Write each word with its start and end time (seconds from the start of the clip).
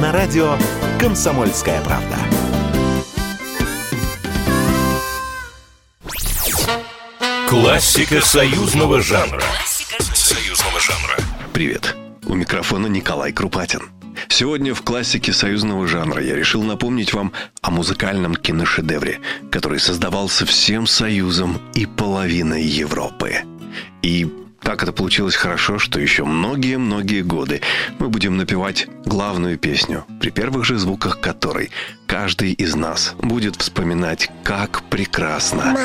на 0.00 0.10
радио 0.10 0.56
«Комсомольская 0.98 1.80
правда». 1.82 2.16
Классика 7.48 8.20
союзного 8.20 9.00
жанра. 9.02 9.40
Союзного 10.14 10.80
жанра. 10.80 11.16
Привет. 11.52 11.94
У 12.26 12.34
микрофона 12.34 12.88
Николай 12.88 13.32
Крупатин. 13.32 13.82
Сегодня 14.28 14.74
в 14.74 14.82
классике 14.82 15.32
союзного 15.32 15.86
жанра 15.86 16.20
я 16.20 16.34
решил 16.34 16.64
напомнить 16.64 17.12
вам 17.12 17.32
о 17.62 17.70
музыкальном 17.70 18.34
киношедевре, 18.34 19.20
который 19.52 19.78
создавался 19.78 20.44
всем 20.44 20.88
Союзом 20.88 21.60
и 21.74 21.86
половиной 21.86 22.64
Европы. 22.64 23.44
И 24.02 24.28
так 24.62 24.82
это 24.82 24.92
получилось 24.92 25.34
хорошо, 25.34 25.78
что 25.78 26.00
еще 26.00 26.24
многие-многие 26.24 27.22
годы 27.22 27.60
мы 27.98 28.08
будем 28.08 28.36
напевать 28.36 28.88
главную 29.04 29.58
песню, 29.58 30.04
при 30.20 30.30
первых 30.30 30.64
же 30.64 30.78
звуках 30.78 31.20
которой 31.20 31.70
каждый 32.06 32.52
из 32.52 32.74
нас 32.74 33.14
будет 33.18 33.56
вспоминать, 33.56 34.30
как 34.44 34.82
прекрасно. 34.84 35.76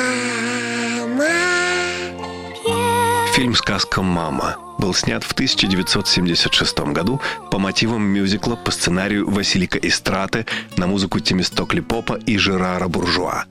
Фильм 3.34 3.54
«Сказка 3.54 4.00
«Мама» 4.02 4.56
был 4.78 4.94
снят 4.94 5.22
в 5.22 5.32
1976 5.32 6.78
году 6.92 7.20
по 7.50 7.58
мотивам 7.58 8.02
мюзикла 8.02 8.56
по 8.56 8.70
сценарию 8.70 9.28
Василика 9.28 9.78
Истраты 9.78 10.46
на 10.76 10.86
музыку 10.86 11.20
Тимистокли 11.20 11.80
Попа 11.80 12.14
и 12.14 12.38
Жерара 12.38 12.88
Буржуа. 12.88 13.44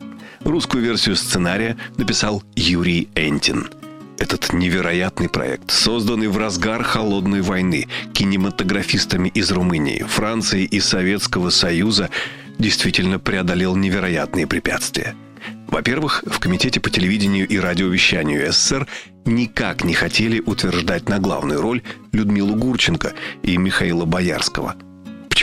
Русскую 0.43 0.83
версию 0.83 1.15
сценария 1.15 1.77
написал 1.97 2.43
Юрий 2.55 3.09
Энтин. 3.15 3.69
Этот 4.17 4.53
невероятный 4.53 5.29
проект, 5.29 5.71
созданный 5.71 6.27
в 6.27 6.37
разгар 6.37 6.83
холодной 6.83 7.41
войны 7.41 7.87
кинематографистами 8.13 9.29
из 9.29 9.51
Румынии, 9.51 10.03
Франции 10.07 10.63
и 10.63 10.79
Советского 10.79 11.49
Союза, 11.49 12.09
действительно 12.57 13.19
преодолел 13.19 13.75
невероятные 13.75 14.47
препятствия– 14.47 15.15
во-первых, 15.67 16.23
в 16.25 16.39
Комитете 16.39 16.79
по 16.79 16.89
телевидению 16.89 17.47
и 17.47 17.57
радиовещанию 17.57 18.51
СССР 18.51 18.87
никак 19.25 19.83
не 19.83 19.93
хотели 19.93 20.39
утверждать 20.39 21.09
на 21.09 21.19
главную 21.19 21.61
роль 21.61 21.81
Людмилу 22.11 22.55
Гурченко 22.55 23.13
и 23.43 23.57
Михаила 23.57 24.05
Боярского– 24.05 24.75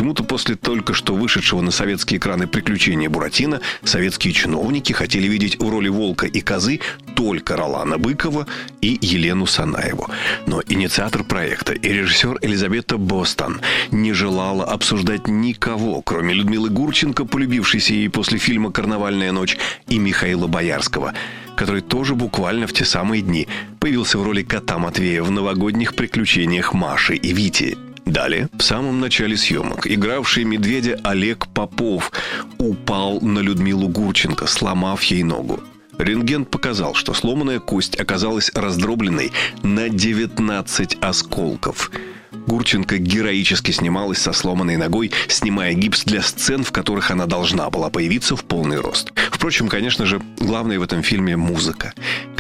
Почему-то 0.02 0.24
после 0.24 0.56
только 0.56 0.94
что 0.94 1.14
вышедшего 1.14 1.60
на 1.60 1.70
советские 1.70 2.18
экраны 2.18 2.48
приключения 2.48 3.08
Буратино 3.08 3.60
советские 3.84 4.34
чиновники 4.34 4.92
хотели 4.92 5.28
видеть 5.28 5.60
в 5.60 5.70
роли 5.70 5.88
волка 5.90 6.26
и 6.26 6.40
козы 6.40 6.80
только 7.14 7.56
Ролана 7.56 7.98
Быкова 7.98 8.48
и 8.80 8.98
Елену 9.00 9.46
Санаеву. 9.46 10.10
Но 10.44 10.60
инициатор 10.68 11.22
проекта 11.22 11.74
и 11.74 11.88
режиссер 11.88 12.40
Элизабета 12.42 12.96
Бостон 12.96 13.60
не 13.92 14.12
желала 14.12 14.64
обсуждать 14.64 15.28
никого, 15.28 16.02
кроме 16.02 16.34
Людмилы 16.34 16.68
Гурченко, 16.68 17.24
полюбившейся 17.24 17.94
ей 17.94 18.10
после 18.10 18.38
фильма 18.38 18.72
«Карнавальная 18.72 19.30
ночь», 19.30 19.56
и 19.86 20.00
Михаила 20.00 20.48
Боярского 20.48 21.14
который 21.54 21.82
тоже 21.82 22.14
буквально 22.14 22.66
в 22.66 22.72
те 22.72 22.84
самые 22.84 23.22
дни 23.22 23.46
появился 23.78 24.18
в 24.18 24.24
роли 24.24 24.42
кота 24.42 24.78
Матвея 24.78 25.22
в 25.22 25.30
новогодних 25.30 25.94
приключениях 25.94 26.72
Маши 26.72 27.14
и 27.14 27.32
Вити. 27.32 27.76
Далее, 28.04 28.48
в 28.58 28.62
самом 28.62 29.00
начале 29.00 29.36
съемок, 29.36 29.86
игравший 29.86 30.44
медведя 30.44 30.98
Олег 31.04 31.46
Попов 31.48 32.12
упал 32.58 33.20
на 33.20 33.38
Людмилу 33.40 33.88
Гурченко, 33.88 34.46
сломав 34.46 35.02
ей 35.04 35.22
ногу. 35.22 35.60
Рентген 35.98 36.44
показал, 36.44 36.94
что 36.94 37.14
сломанная 37.14 37.60
кость 37.60 37.98
оказалась 38.00 38.50
раздробленной 38.54 39.32
на 39.62 39.88
19 39.88 40.98
осколков– 41.00 41.90
Гурченко 42.46 42.98
героически 42.98 43.70
снималась 43.70 44.18
со 44.18 44.32
сломанной 44.32 44.76
ногой, 44.76 45.12
снимая 45.28 45.74
гипс 45.74 46.04
для 46.04 46.22
сцен, 46.22 46.64
в 46.64 46.72
которых 46.72 47.10
она 47.10 47.26
должна 47.26 47.70
была 47.70 47.90
появиться 47.90 48.36
в 48.36 48.44
полный 48.44 48.80
рост. 48.80 49.12
Впрочем, 49.30 49.68
конечно 49.68 50.06
же, 50.06 50.20
главное 50.38 50.78
в 50.78 50.82
этом 50.82 51.02
фильме– 51.02 51.36
музыка. 51.38 51.92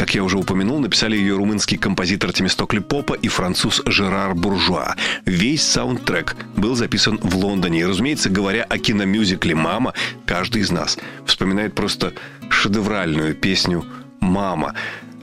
Как 0.02 0.16
я 0.16 0.24
уже 0.24 0.36
упомянул, 0.36 0.80
написали 0.80 1.16
ее 1.16 1.36
румынский 1.36 1.78
композитор 1.78 2.32
Темистокли 2.32 2.80
Попа 2.80 3.14
и 3.14 3.28
француз 3.28 3.82
Жерар 3.86 4.34
Буржуа. 4.34 4.96
Весь 5.26 5.62
саундтрек 5.62 6.34
был 6.56 6.74
записан 6.74 7.20
в 7.22 7.36
Лондоне. 7.36 7.82
И, 7.82 7.84
разумеется, 7.84 8.28
говоря 8.28 8.64
о 8.64 8.78
киномюзикле 8.78 9.54
«Мама», 9.54 9.94
каждый 10.26 10.62
из 10.62 10.72
нас 10.72 10.98
вспоминает 11.24 11.76
просто 11.76 12.14
шедевральную 12.50 13.36
песню 13.36 13.84
«Мама», 14.18 14.74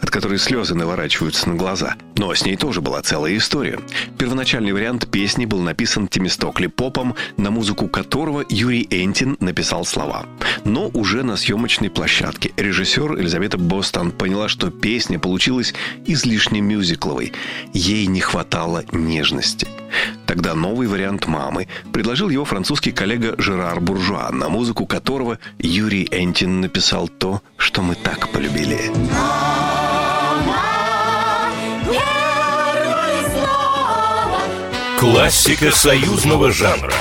от 0.01 0.09
которой 0.09 0.39
слезы 0.39 0.75
наворачиваются 0.75 1.49
на 1.49 1.55
глаза. 1.55 1.95
Но 2.15 2.33
с 2.33 2.45
ней 2.45 2.55
тоже 2.55 2.81
была 2.81 3.01
целая 3.01 3.35
история. 3.37 3.79
Первоначальный 4.17 4.73
вариант 4.73 5.09
песни 5.09 5.45
был 5.45 5.59
написан 5.59 6.07
Тимистокли 6.07 6.67
Попом, 6.67 7.15
на 7.37 7.51
музыку 7.51 7.87
которого 7.87 8.43
Юрий 8.49 8.87
Энтин 8.89 9.37
написал 9.39 9.85
слова. 9.85 10.25
Но 10.65 10.89
уже 10.89 11.23
на 11.23 11.37
съемочной 11.37 11.89
площадке 11.89 12.51
режиссер 12.57 13.17
Елизавета 13.17 13.57
Бостон 13.57 14.11
поняла, 14.11 14.49
что 14.49 14.69
песня 14.69 15.19
получилась 15.19 15.73
излишне 16.05 16.61
мюзикловой. 16.61 17.33
Ей 17.73 18.07
не 18.07 18.21
хватало 18.21 18.83
нежности. 18.91 19.67
Тогда 20.25 20.53
новый 20.53 20.87
вариант 20.87 21.25
«Мамы» 21.27 21.67
предложил 21.91 22.29
его 22.29 22.45
французский 22.45 22.91
коллега 22.91 23.35
Жерар 23.37 23.79
Буржуа, 23.79 24.29
на 24.31 24.49
музыку 24.49 24.85
которого 24.85 25.39
Юрий 25.57 26.07
Энтин 26.11 26.61
написал 26.61 27.07
то, 27.07 27.41
что 27.57 27.81
мы 27.81 27.95
так 27.95 28.31
полюбили. 28.31 28.91
Классика 34.99 35.71
союзного 35.71 36.51
жанра. 36.51 36.91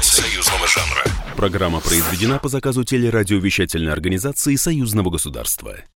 Союзного 0.00 0.66
жанра. 0.66 1.04
Программа 1.36 1.80
произведена 1.80 2.38
по 2.38 2.48
заказу 2.48 2.82
телерадиовещательной 2.82 3.92
организации 3.92 4.56
Союзного 4.56 5.10
государства. 5.10 5.76